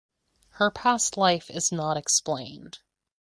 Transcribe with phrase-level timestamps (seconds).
[0.53, 2.79] Her past life is not explained.